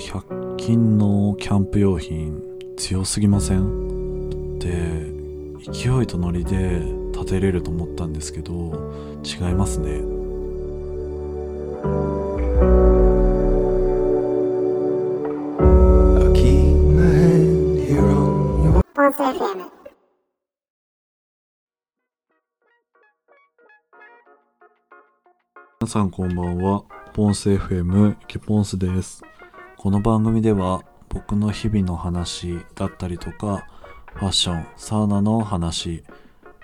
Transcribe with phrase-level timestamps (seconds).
[0.00, 2.42] 100均のキャンプ用品
[2.76, 4.58] 強すぎません？
[4.58, 5.12] で
[5.70, 6.80] 勢いとノリで
[7.12, 8.72] 立てれると思ったんですけど
[9.22, 10.00] 違いますね。
[25.80, 26.84] 皆さんこんばんは。
[27.12, 29.22] ポンス FM キポンスです
[29.82, 33.66] この番組では僕の日々の話だったりとか
[34.12, 36.04] ファッションサウナの話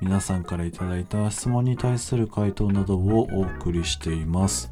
[0.00, 4.68] 皆さんから頂いた質問に対する回答などをお送りしています。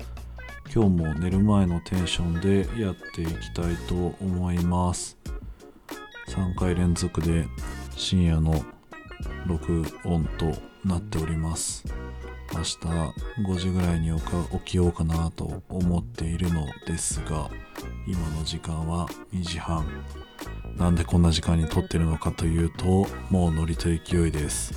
[0.74, 5.16] 今日も寝る前のテンションでやっていきたいと思います。
[6.27, 7.46] 3回連続で
[7.95, 8.60] 深夜の
[9.46, 10.46] 録音と
[10.84, 11.84] なっております。
[12.52, 12.77] 明日
[13.46, 17.48] 5時ぐらいに起きようかなと思っているのですが
[18.06, 19.86] 今の時間は2時半。
[20.76, 24.74] なんでこんな時間に撮ってるのかというともうノリと勢いです。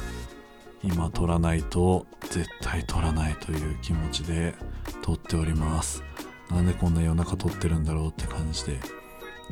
[0.83, 4.53] 今撮らないと絶対撮らないという気持ちで
[5.01, 6.03] 撮っております。
[6.51, 8.79] なんでこんな夜中撮ってるんだろうって感じで。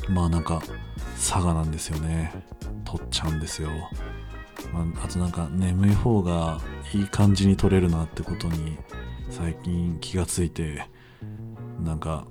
[0.09, 0.61] まあなんか
[1.15, 2.33] 佐賀なんですよね。
[2.85, 3.69] 撮っちゃうんですよ。
[4.71, 6.59] まあ、あとなんか眠い方が
[6.93, 8.77] いい感じに撮れるなってことに
[9.29, 10.87] 最近気がついて
[11.83, 12.25] なんか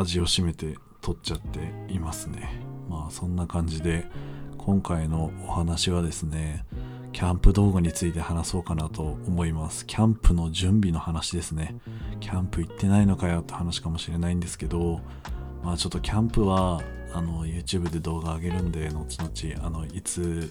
[0.00, 2.62] 味を占めて撮っちゃっていますね。
[2.88, 4.06] まあそんな感じで
[4.56, 6.64] 今回のお話はですね
[7.12, 9.86] キャンプ動画について話そうかなと思います。
[9.86, 11.76] キャンプの準備の話ですね。
[12.20, 15.00] キャンプ行ってないのかよって話かもしれないんですけど
[15.62, 16.82] まあちょっとキャンプは
[17.12, 20.50] あの YouTube で動画上げるんで後々あのいつ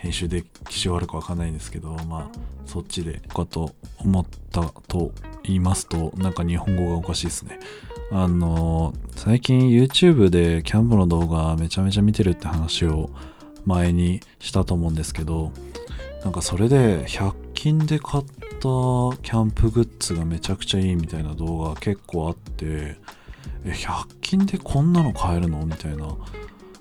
[0.00, 7.60] 編集で気象あるかわかんないんですけど、まあ、そっちでかと思ったと言いますと、なんか日本語がおかしいですね。
[8.12, 13.10] あの、最近 YouTube でキャンプの動画めちゃめちゃ見てるって話を
[13.64, 15.52] 前にしたと思うんですけど、
[16.24, 22.96] なんかそれで100均で買ったキャンプグッズがめちゃくちゃいいみたいな動画結構あって、
[23.64, 26.16] え、100均でこんなの買えるのみたいな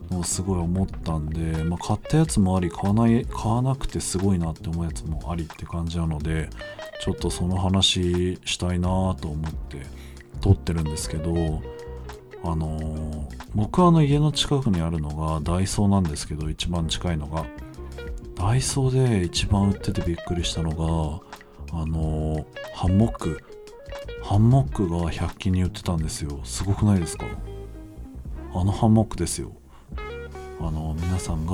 [0.09, 6.49] のをすごい思ったんで、まあ、買ったやつもあり買わない買わなくてすごいなって思うやつもありって感じなので
[7.01, 8.87] ちょっとその話したいな
[9.21, 10.09] と思って。
[10.41, 11.61] 撮ってるんですけど
[12.43, 17.45] あのー、僕はあの家の近くにあるのがダイソーなんですけど一番近いのが。
[18.35, 23.43] ダイソーで一番売っててびっくりしたのがあのー、ハンモック。
[24.23, 26.39] ハンモックが100均に売ってたんですよ。
[26.45, 27.25] すごくないですか？
[28.53, 29.51] あのハンモックですよ。
[30.61, 31.53] あの皆さんが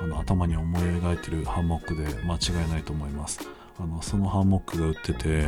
[0.00, 3.48] あの頭に思い描いてるハンモックで間違いないと思います。
[3.78, 5.46] あのそのハンモックが売ってて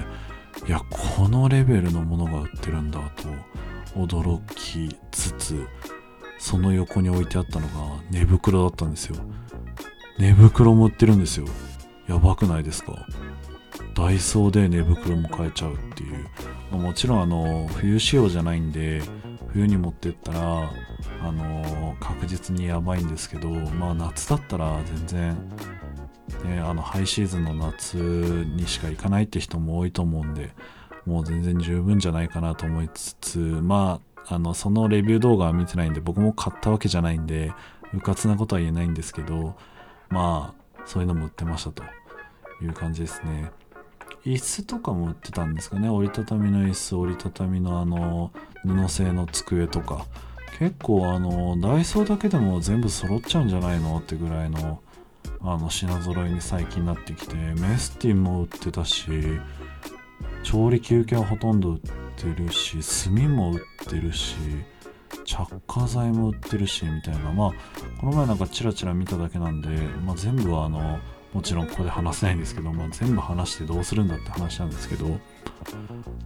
[0.66, 3.28] いやこのレベルのものが売ってるんだと
[3.98, 5.66] 驚きつつ
[6.38, 9.16] その横に置いてあったのが寝袋だったんですよ。
[10.18, 11.46] 寝袋も売ってるんですよ。
[12.08, 13.06] やばくないですか？
[13.94, 16.28] ダイソーで寝袋も買えちゃうっていう、
[16.70, 19.02] まあ、もちろんあの冬仕様じゃないんで
[19.48, 20.70] 冬に持ってったら
[21.22, 25.36] あの確実にやばいんですけどまあ夏だったら全然
[26.44, 30.50] ね、あのハイシーズンの夏にしか行かないって人も多いと思うんで
[31.06, 37.52] もう全然十分じゃないかなと思いつつまああのそのレビュー動画は見てないんで僕も買ったわけじゃないんで
[37.94, 39.56] うかつなことは言えないんですけど
[40.08, 41.82] まあそういうのも売ってましたと。
[42.62, 43.50] いう感じですね。
[44.24, 45.88] 椅子とかも売ってたんですかね。
[45.88, 48.32] 折りたたみの椅子折りたたみのあの
[48.64, 50.06] 布製の机とか。
[50.58, 54.80] 結構あのダイソーだけでも全部揃っちゃうんじゃないのってぐらいの
[55.42, 59.06] あの品揃いに最近なってきてメスティンも売ってたし
[60.42, 61.78] 調理器具はほとんど売っ
[62.16, 64.36] てるし炭も売ってるし
[65.24, 67.32] 着火剤も売ってるしみたいな。
[67.32, 67.52] まあ
[68.00, 69.68] この前なんかチラチラ見ただけなんで、
[70.04, 70.98] まあ、全部はあの
[71.32, 75.18] もちろんここで話せないんですけど、まあ、全部話してどうするんだって話なんですけど。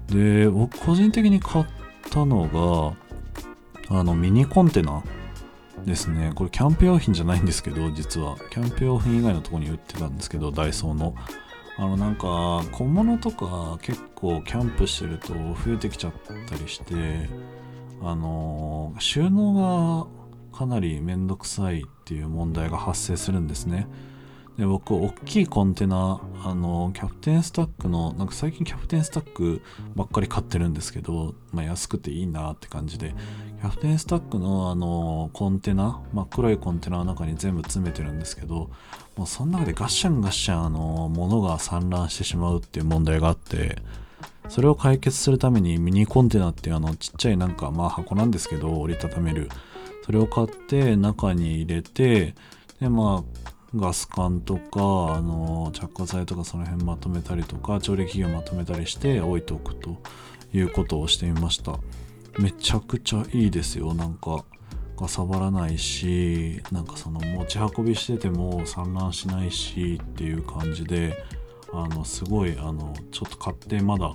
[0.09, 1.67] で僕個人的に買っ
[2.11, 2.95] たの
[3.89, 5.03] があのミニコンテナ。
[5.85, 6.33] ですね。
[6.35, 8.37] これキャンプ用品じゃないんですけど実は。
[8.51, 11.15] キャンプ用品以外のとこに売ってたんですけどダイソーの。
[11.77, 16.13] あのなんか小物とか結構キャンプしてると増えてきちゃっ
[16.47, 17.27] たりして
[18.03, 20.07] あの収納
[20.53, 23.87] がかなりめんどくさいっていう問題が発生するんですね。
[24.61, 29.63] で僕大きいコンテナあのキャプテンスタックのなんか最近キャプテンスタック
[29.97, 33.15] ばっかり買ってるんですけど、まあ、安くていいなって感じで
[33.63, 38.69] キャプテンスタックのあのコンテナ真っ黒いコンテナの中に全部詰めてるんですけど
[39.17, 43.79] もうその中でガッシャンガッシャンあの物が散乱してしまうっていう問題があって
[44.51, 49.49] それを解決するためにミニコンテナっていうあのちっちゃいなんかまあ箱なんですけど折りたためる。
[50.05, 52.35] それを買って中に入れて
[52.81, 59.97] でまあガス管とかあの着火剤とかその辺まとめたりとか調理器具まとめたりして置いておくと
[60.53, 61.79] いうことをしてみました。
[62.39, 63.95] めちゃくちゃいいですよ。
[63.95, 64.45] なんか
[65.01, 71.17] かさばらないしなんかその持ち運びしてても散乱しないしっていう感じで
[71.73, 74.13] あのすごいあのちょっと買ってまだ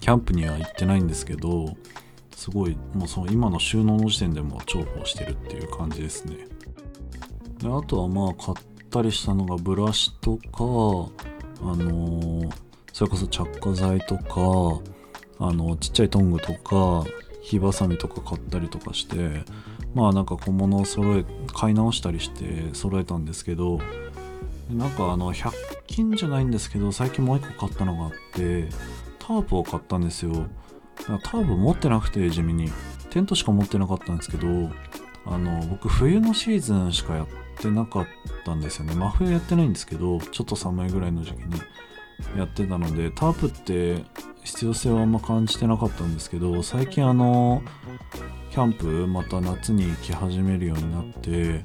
[0.00, 1.76] キャンプには行ってないんですけど
[2.34, 6.55] すごいもうその今の収納の時点でも重宝してるっていう感じですね。
[7.58, 10.42] であとはまあ買ったりしたのがブラシとか
[11.62, 12.52] あのー、
[12.92, 14.80] それこそ着火剤とか
[15.38, 17.04] あのちっちゃいトングとか
[17.42, 19.44] 火ばさみとか買ったりとかして
[19.94, 21.24] まあなんか小物を揃え
[21.54, 23.80] 買い直したりして揃えたんですけど
[24.70, 25.52] なんかあの100
[25.86, 28.68] 均じゃないんですけど最近もう一個買ったのがあって
[29.18, 30.46] タープを買ったんですよ。
[30.96, 32.70] タープ持ってなくて地味に。
[33.10, 34.46] テントしか持ってなかったんですけど
[35.24, 37.26] あの僕冬のシーズンしかやっ
[37.56, 38.06] てなかっ
[38.44, 38.94] たんですよね。
[38.94, 41.60] 真冬やってないんですけどちょっと寒いぐらいの時期に
[42.36, 44.04] やってたのでタープって
[44.44, 47.62] 必要性はあんま感じてなかったんですけど最近あの
[48.50, 51.64] キャンプまた夏に来始めるようになって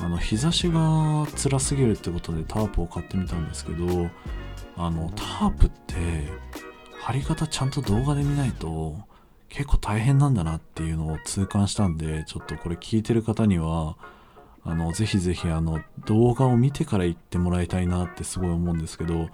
[0.00, 4.08] あの日差しが辛すぎるってことでタープを買ってみたんですけど
[4.76, 5.94] あのタープって
[7.00, 8.96] 貼り方ちゃんと動画で見ないと
[9.48, 13.96] 結構大変なんだなっていうのを痛感したんでちょっとこれ聞いてる方には
[14.64, 19.28] あのぜひぜひあの動画を見てから行ってもらいたいなってすごい思うんですけど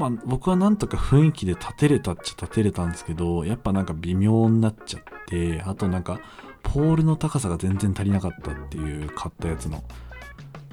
[0.00, 6.20] まあ僕はなんとか雰囲気で立てれたっちゃ立てれたんですけど、やっぱなんか微妙になっちゃって、あとなんか
[6.62, 9.84] ポールの高さが全然足りなかったっていう買ったやつの。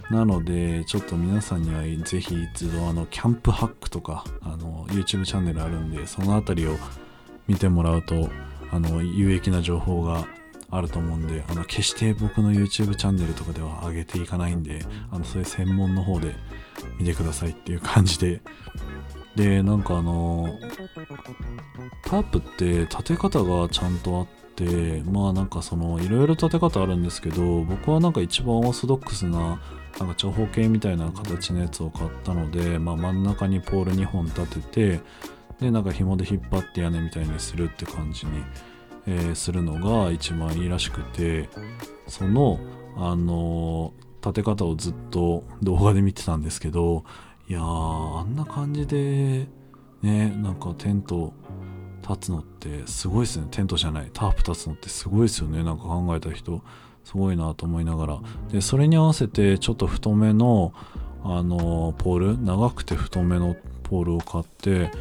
[0.09, 6.77] なので、ちょっと皆さんにはぜひ一度あの、キャンプハックとか、あの、YouTube チャンネルあるんで、そのあたりを
[7.47, 8.29] 見てもらうと、
[8.71, 10.25] あの、有益な情報が
[10.69, 16.35] あると思うんで、あの、決して僕の YouTube チャンネルとかでは上げていかないんで、あの、そういう専門の方で
[16.99, 18.41] 見てくださいっていう感じで。
[19.37, 20.49] でなんかあの
[22.03, 29.61] タープって立て方がちゃんとあってまあなんかそのいろいろ立て方あるんですけど僕はなんか一番オーソドックスな
[29.99, 35.01] なんか長方形みたいな形のやつを買ったので、まあ、真ん中にポール2本立てて
[35.59, 38.43] でなんか紐で引っ張って屋根みたいにするって感じに、
[39.07, 41.49] えー、するのが一番いいらしくて
[42.07, 42.59] その
[42.95, 47.05] あの立て方をずっと動画で見てたんですけど
[47.47, 49.47] いやーあんな感じで
[50.01, 51.33] ねなんかテント
[52.07, 53.47] 立つのってすごいですね。
[53.51, 54.09] テントじゃない。
[54.13, 55.63] タープ立つのってすごいですよね。
[55.63, 56.61] なんか考えた人。
[57.03, 58.19] すごいなと思いながら。
[58.49, 60.73] でそれに合わせてちょっと太めの
[61.23, 62.41] あのポール。
[62.41, 64.91] 長くて太めのポールを買って、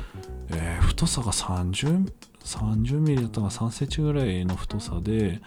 [0.51, 2.11] えー、太さが30
[2.47, 5.41] 30ミリだったか3センチぐらいの太さで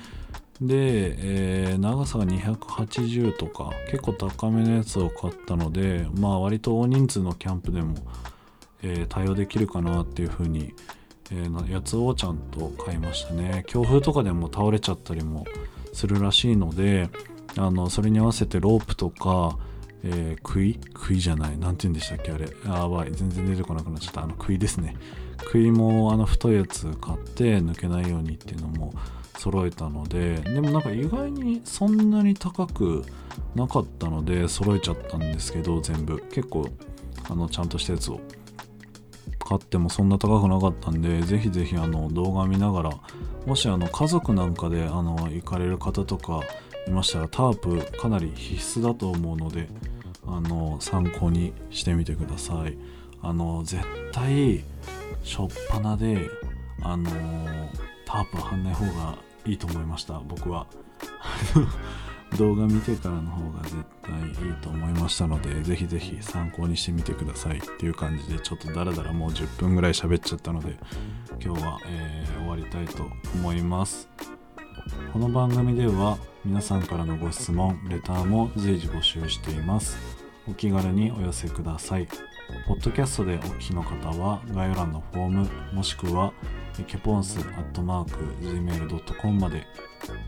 [0.61, 1.15] で、
[1.71, 7.95] えー、長さが280とか結構高めのやつを買ったのでまあ割と大人数のキャンプでも、
[8.83, 10.73] えー、対応できるかなっていう風に、
[11.31, 15.45] えー、やつをちゃんと買いましたね強風とかでも倒れちゃったりも
[15.93, 17.09] するらしいので
[17.57, 19.57] あのそれに合わせてロープとか
[20.03, 20.79] えー、杭？
[20.93, 21.57] 杭じゃない。
[21.57, 22.47] なんて言うんでしたっけあれ。
[22.65, 23.11] やばい。
[23.11, 24.23] 全然出てこなくなっちゃった。
[24.23, 24.95] あの杭ですね。
[25.45, 28.93] 杭もあの太いやつ買って抜けないようにっていうのも
[29.37, 33.05] 揃えたのででもなんか意外にそんなに高く
[33.55, 36.19] なかったので揃えちゃったんですけど全部。
[36.29, 36.67] 結構
[37.29, 38.19] あのちゃんとしたやつを
[39.39, 42.91] 買ってもそんな高くなかったんでぜひぜひあの動画見ながら
[43.45, 46.41] もしあの家族なんかであの行かれる方とか
[46.87, 49.67] いましたらタープかなり必須だと思うので
[50.27, 52.77] あの参考にしてみてください。
[53.21, 54.63] あの絶対
[55.23, 56.29] しょっぱなで
[56.81, 57.09] あの
[58.05, 60.67] タープは貼んない方がいいと思いました僕は。
[62.37, 64.13] 動画見てからの方が絶対
[64.47, 67.57] いいと思いましたのでぜひぜひ参考にしてみてください。
[67.57, 70.77] っていう感じでちょっとダラダラもう10分ぐらい喋っちゃったので
[71.43, 74.07] 今日は、えー、終わりたいと思います。
[75.11, 79.97] この番組では皆さんからのご質問レターも随時募集しています。
[80.47, 82.07] お気軽にお寄せください。
[82.67, 86.33] ポッドキャストでお聞きの方は概要欄のフォームもしくは
[86.87, 89.67] ケポンスアットマーク gmail.com まで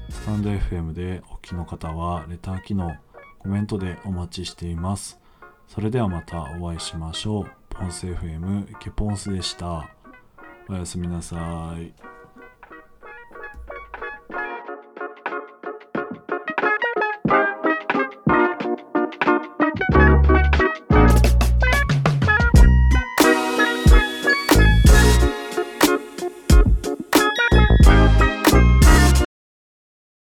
[0.09, 2.95] スタンド FM でお聞きの方はレター機能
[3.39, 5.19] コメントでお待ちしています。
[5.67, 7.51] それではまたお会いしましょう。
[7.69, 9.89] ポンス FM ケポンスでした。
[10.69, 11.93] おやすみなさい。